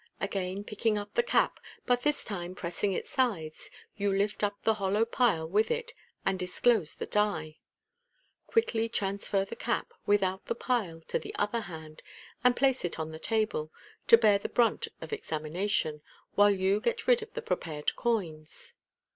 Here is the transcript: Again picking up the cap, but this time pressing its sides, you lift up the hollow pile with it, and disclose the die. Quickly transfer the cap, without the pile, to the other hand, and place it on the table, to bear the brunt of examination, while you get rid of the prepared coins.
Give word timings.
Again 0.19 0.63
picking 0.63 0.97
up 0.97 1.13
the 1.13 1.21
cap, 1.21 1.59
but 1.85 2.01
this 2.01 2.25
time 2.25 2.55
pressing 2.55 2.91
its 2.91 3.07
sides, 3.11 3.69
you 3.95 4.11
lift 4.11 4.43
up 4.43 4.59
the 4.63 4.73
hollow 4.73 5.05
pile 5.05 5.47
with 5.47 5.69
it, 5.69 5.93
and 6.25 6.39
disclose 6.39 6.95
the 6.95 7.05
die. 7.05 7.59
Quickly 8.47 8.89
transfer 8.89 9.45
the 9.45 9.55
cap, 9.55 9.93
without 10.07 10.45
the 10.45 10.55
pile, 10.55 11.01
to 11.01 11.19
the 11.19 11.35
other 11.35 11.59
hand, 11.59 12.01
and 12.43 12.55
place 12.55 12.83
it 12.83 12.97
on 12.97 13.11
the 13.11 13.19
table, 13.19 13.71
to 14.07 14.17
bear 14.17 14.39
the 14.39 14.49
brunt 14.49 14.87
of 15.01 15.13
examination, 15.13 16.01
while 16.33 16.49
you 16.49 16.79
get 16.79 17.05
rid 17.05 17.21
of 17.21 17.31
the 17.35 17.41
prepared 17.43 17.95
coins. 17.95 18.73